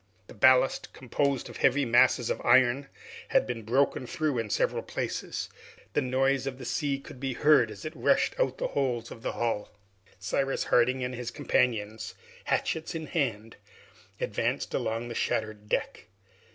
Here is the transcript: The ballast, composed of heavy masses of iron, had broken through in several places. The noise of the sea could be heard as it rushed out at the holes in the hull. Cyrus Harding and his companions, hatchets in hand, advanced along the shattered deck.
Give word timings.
The 0.25 0.33
ballast, 0.33 0.93
composed 0.93 1.47
of 1.47 1.57
heavy 1.57 1.85
masses 1.85 2.31
of 2.31 2.43
iron, 2.43 2.87
had 3.27 3.45
broken 3.67 4.07
through 4.07 4.39
in 4.39 4.49
several 4.49 4.81
places. 4.81 5.47
The 5.93 6.01
noise 6.01 6.47
of 6.47 6.57
the 6.57 6.65
sea 6.65 6.97
could 6.99 7.19
be 7.19 7.33
heard 7.33 7.69
as 7.69 7.85
it 7.85 7.93
rushed 7.95 8.33
out 8.39 8.53
at 8.53 8.57
the 8.57 8.69
holes 8.69 9.11
in 9.11 9.19
the 9.21 9.33
hull. 9.33 9.69
Cyrus 10.17 10.63
Harding 10.63 11.03
and 11.03 11.13
his 11.13 11.29
companions, 11.29 12.15
hatchets 12.45 12.95
in 12.95 13.05
hand, 13.05 13.57
advanced 14.19 14.73
along 14.73 15.07
the 15.07 15.13
shattered 15.13 15.69
deck. 15.69 16.07